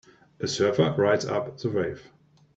[0.39, 2.11] a surfer rides up the wave.